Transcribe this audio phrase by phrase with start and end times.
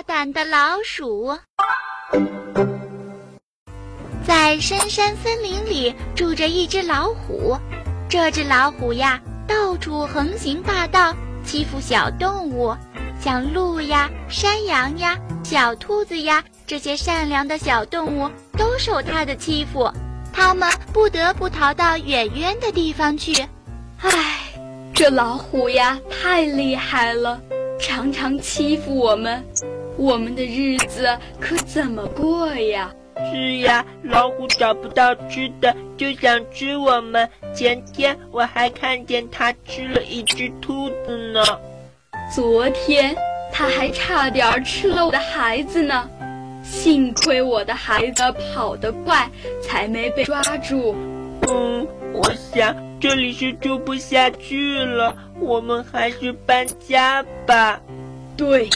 [0.00, 1.36] 大胆的老鼠。
[4.26, 7.54] 在深山森林里住着一只老虎，
[8.08, 12.74] 这只老虎呀，到处横行霸道，欺负小动物，
[13.20, 19.92] 像鹿呀、山羊呀、小兔子呀这些善良的小动物都受它的欺负，
[20.32, 23.46] 它们不得不逃到远远的地方去。
[24.00, 24.38] 唉，
[24.94, 27.38] 这老虎呀，太厉害了，
[27.80, 29.42] 常常欺负我们，
[29.96, 31.08] 我们的日子
[31.40, 32.92] 可怎么过呀？
[33.32, 37.28] 是呀，老虎找不到吃的，就想吃我们。
[37.54, 41.42] 前天我还看见它吃了一只兔子呢。
[42.34, 43.14] 昨天
[43.52, 46.08] 它还差点吃了我的孩子呢。
[46.62, 49.28] 幸亏我的孩子跑得快，
[49.62, 50.94] 才没被抓住。
[51.48, 57.80] 嗯，我想这里是住不下去了，我们还是搬家吧。
[58.36, 58.68] 对，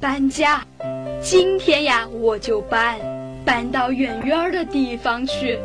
[0.00, 0.64] 搬家。
[1.20, 2.96] 今天呀，我就搬。
[3.44, 5.58] 搬到远远的地方去。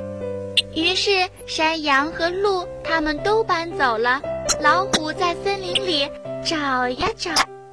[0.74, 4.20] 于是，山羊和鹿他们都搬走了。
[4.60, 6.10] 老虎在森林里
[6.44, 7.30] 找呀找，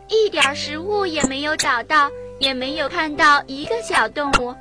[0.09, 4.55] 一点食物也没有找到，也没有看到一个小动物。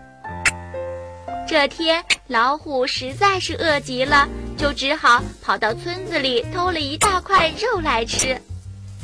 [1.46, 8.38] 这天，老虎实在是饿极了，就只好跑到村子里偷了一大块肉来吃。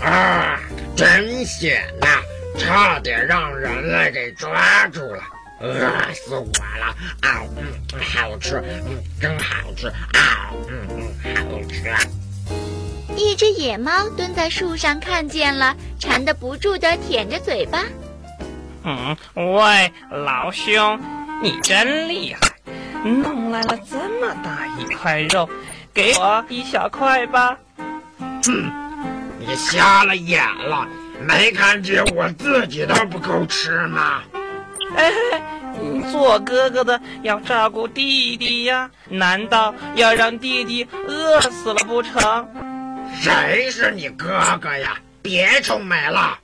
[0.02, 0.60] 啊，
[0.96, 2.08] 真险呐！
[2.58, 5.24] 差点让人类给抓住了。
[5.62, 5.74] 饿
[6.14, 6.46] 死我
[6.78, 6.96] 了！
[7.22, 11.94] 啊，嗯，好吃，嗯，真好吃啊，嗯嗯，好吃。
[13.18, 17.84] 一只野猫蹲在树上，看见了，馋得不住地舔着嘴巴。
[18.84, 21.00] 嗯，喂，老兄，
[21.44, 22.40] 你真厉害，
[23.04, 25.50] 弄来了这么大一块肉，
[25.94, 27.58] 给我一小块吧。
[28.46, 28.72] 哼，
[29.40, 30.88] 你瞎了眼了，
[31.26, 34.22] 没看见我自己都不够吃吗？
[34.96, 35.12] 哎，
[36.12, 42.48] 做哥哥的要照顾弟弟呀，难道要让弟弟饿死了不成？
[43.22, 44.98] 谁是你哥哥呀？
[45.22, 46.38] 别臭美了！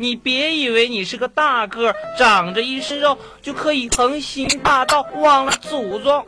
[0.00, 6.24] 你别以为你是个大个，长着一身肉就可以横行霸道，忘了祖宗！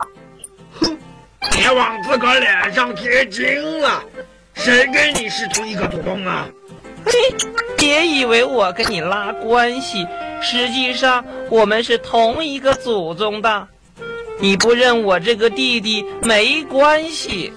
[0.79, 0.95] 哼，
[1.51, 4.03] 别往自个脸上贴金了，
[4.53, 6.47] 谁跟你是同一个祖宗啊？
[7.03, 7.13] 嘿，
[7.75, 10.05] 别以为我跟你拉关系。
[10.39, 13.67] 实际上，我们是同一个祖宗的。
[14.39, 17.51] 你不认我这个弟弟没关系，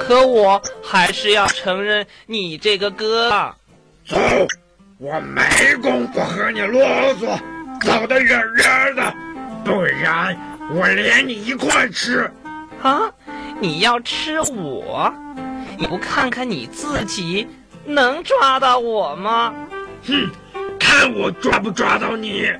[0.00, 3.54] 可我还是要承认你这个哥。
[4.08, 4.16] 走，
[4.98, 5.42] 我没
[5.82, 6.82] 工夫和你啰
[7.20, 7.38] 嗦，
[7.82, 9.14] 走得远远的，
[9.62, 10.34] 不然
[10.74, 12.30] 我连你一块吃。
[12.82, 13.02] 啊，
[13.60, 15.12] 你要吃我？
[15.76, 17.46] 你不看看你自己，
[17.84, 19.52] 能抓到我吗？
[20.06, 20.30] 哼！
[20.80, 22.50] 看我抓不抓到你！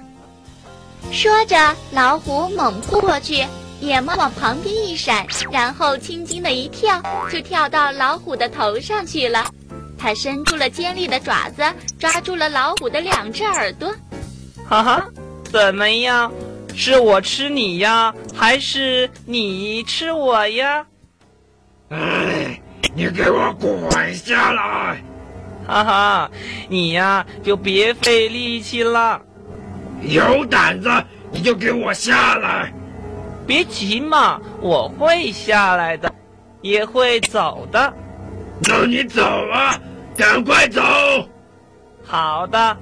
[1.10, 1.56] 说着，
[1.92, 3.46] 老虎猛扑过去，
[3.80, 7.00] 野猫往旁边一闪，然后轻轻的一跳，
[7.32, 9.46] 就跳到老虎的头上去了。
[10.06, 11.64] 它伸出了尖利的爪子，
[11.98, 13.92] 抓住了老虎的两只耳朵。
[14.64, 15.04] 哈哈，
[15.50, 16.32] 怎么样？
[16.76, 20.86] 是我吃你呀，还是你吃我呀？
[21.88, 22.62] 哎，
[22.94, 25.02] 你给我滚下来！
[25.66, 26.30] 哈哈，
[26.68, 29.20] 你呀就别费力气了。
[30.02, 30.88] 有胆子
[31.32, 32.72] 你就给我下来！
[33.44, 36.14] 别急嘛，我会下来的，
[36.62, 37.92] 也会走的。
[38.60, 39.76] 那你走啊，
[40.16, 40.80] 赶快走！
[42.02, 42.76] 好的，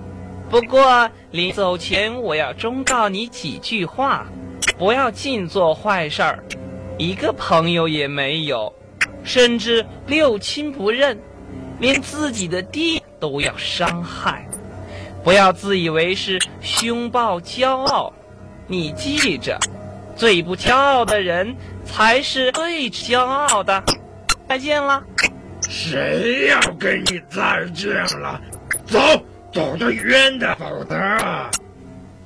[0.49, 4.27] 不过临走前我要忠告你几句话：
[4.78, 6.45] 不要尽做坏事儿，
[6.97, 8.72] 一个朋友也没有，
[9.25, 11.19] 甚至六亲不认。
[11.81, 14.47] 连自己的爹都要伤害，
[15.25, 18.12] 不要自以为是、凶暴骄傲。
[18.69, 19.59] 你记着，
[20.15, 23.83] 最不骄傲的人才是最骄傲的。
[24.49, 25.03] 再见了。
[25.75, 28.41] 谁要跟你再见了？
[28.87, 29.01] 走，
[29.53, 30.95] 走得远的，否则。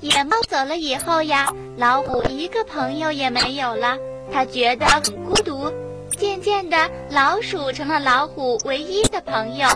[0.00, 3.96] 野猫走了以后呀，老虎一个朋友也没有了，
[4.30, 5.72] 他觉得很孤独。
[6.10, 6.76] 渐渐的，
[7.10, 9.66] 老鼠成了老虎唯一的朋友。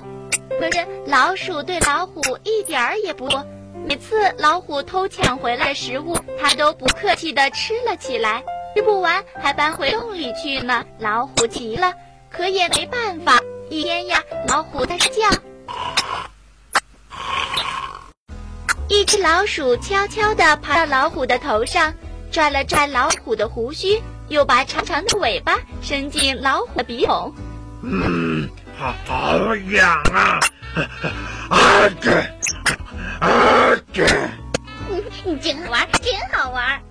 [0.61, 3.43] 可是老鼠对老虎一点儿也不多，
[3.89, 8.45] 每次老虎偷抢回来的食物，它都不客气地吃了起来，
[8.77, 10.85] 吃不完还搬回洞里去呢。
[10.99, 11.95] 老虎急了，
[12.31, 13.41] 可也没办法。
[13.73, 15.31] 一天呀，老虎在睡觉，
[18.87, 21.95] 一只老鼠悄悄地爬到老虎的头上，
[22.31, 24.03] 拽了拽老虎的胡须。
[24.29, 27.35] 又把长长的尾巴伸进老虎的鼻孔，
[27.83, 28.47] 嗯，
[28.79, 30.39] 好好痒啊！
[31.49, 32.13] 啊这，
[33.21, 34.07] 啊这。
[35.41, 36.83] 真好玩，真好玩。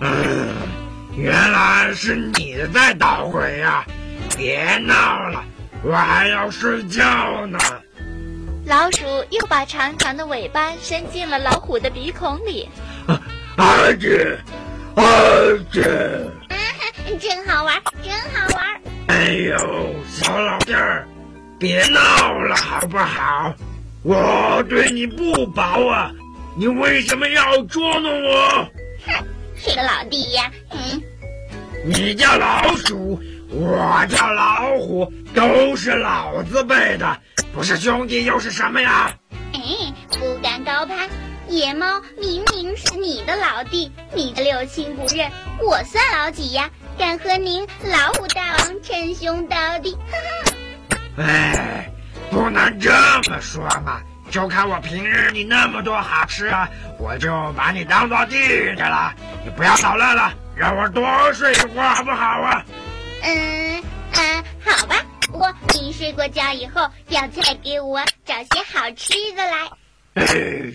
[0.00, 0.48] 嗯，
[1.14, 3.84] 原来是你在捣鬼呀！
[4.36, 5.44] 别闹了，
[5.82, 7.58] 我还要睡觉呢。
[8.66, 12.68] 老鼠又把长长的尾巴伸进了老虎的鼻孔里。
[13.06, 13.18] 啊
[14.00, 14.38] 这，
[14.94, 15.02] 啊
[15.72, 18.80] 这，啊哈， 真好玩，真好玩。
[19.08, 21.06] 哎呦，小老弟儿，
[21.58, 23.52] 别闹了好不好？
[24.02, 26.12] 我对你不薄啊，
[26.56, 28.68] 你为什么要捉弄我？
[29.06, 29.24] 哼，
[29.56, 30.50] 是个老弟呀。
[30.70, 31.02] 嗯，
[31.84, 33.20] 你叫老鼠，
[33.52, 37.18] 我叫老虎，都是老子辈的，
[37.52, 39.12] 不是兄弟又是什么呀？
[39.52, 39.60] 哎，
[40.10, 41.08] 不敢高攀。
[41.48, 45.28] 野猫明明是你的老弟，你的六亲不认，
[45.60, 46.70] 我算老几呀？
[46.96, 49.92] 敢和您老虎大王称兄道弟？
[49.94, 50.16] 哈
[50.94, 51.24] 哈！
[51.24, 51.90] 哎，
[52.30, 52.92] 不能这
[53.28, 54.00] 么说嘛！
[54.30, 56.68] 就看我平日你那么多好吃啊，
[57.00, 58.36] 我就把你当做弟
[58.76, 59.12] 弟了。
[59.44, 62.64] 你不要捣乱了，让我多睡一会儿好不好啊？
[63.22, 63.82] 嗯
[64.12, 64.96] 嗯，好吧。
[65.30, 69.70] 不过你睡过觉以后，要再给我找些好吃的来。
[70.14, 70.24] 哎，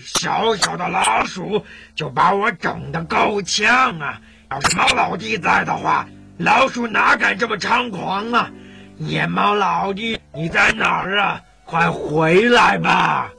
[0.18, 1.64] 小小的老鼠
[1.94, 4.20] 就把我整得够呛啊！
[4.50, 6.06] 要是猫老弟在的话，
[6.38, 8.50] 老鼠哪敢这么猖狂啊？
[8.98, 11.40] 野猫老弟，你在哪儿啊？
[11.66, 13.30] 快回来吧！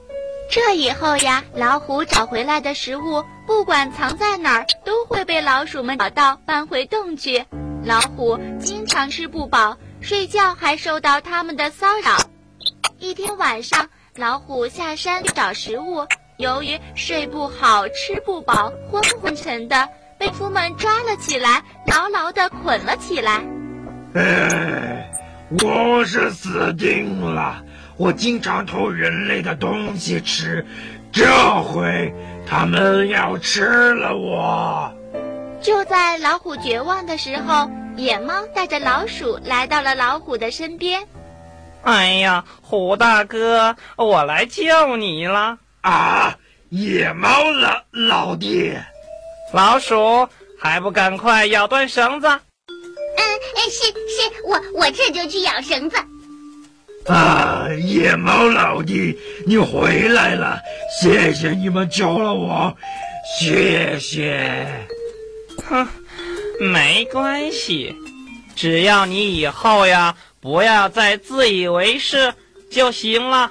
[0.50, 7.44] 这以后呀，老虎找回来的食物，不管藏在哪儿，都会被老鼠们找到搬回洞去。
[7.84, 12.18] 老虎经常吃不饱，睡觉还受到他们的骚扰。
[12.98, 13.88] 一天晚上。
[14.16, 16.04] 老虎下山找食物，
[16.38, 23.40] 由于睡不好、吃不饱，昏昏沉的，被夫们抓了起来，牢牢的捆了起来。
[24.14, 25.08] 哎，
[25.62, 27.62] 我是死定了！
[27.96, 30.66] 我经常偷人类的东西吃，
[31.12, 31.24] 这
[31.62, 32.12] 回
[32.44, 34.92] 他们要吃了我。
[35.62, 41.04] 就在老虎绝望的时候，野猫带着老鼠来到了老虎的身边。
[41.82, 46.38] 哎呀，虎大哥，我来救你了啊！
[46.68, 48.72] 野猫老老弟，
[49.52, 50.28] 老鼠
[50.60, 52.28] 还不赶快咬断绳子？
[52.28, 53.20] 嗯，
[53.68, 53.92] 是是，
[54.44, 55.96] 我我这就去咬绳子。
[57.06, 60.60] 啊，野猫老弟，你回来了，
[61.00, 62.76] 谢谢你们救了我，
[63.40, 64.68] 谢谢。
[65.68, 65.86] 哼，
[66.60, 67.94] 没关系，
[68.54, 70.16] 只要你以后呀。
[70.40, 72.32] 不要再自以为是
[72.70, 73.50] 就行了。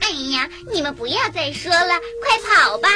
[0.00, 2.88] 哎呀，你们不要再说了，快跑吧！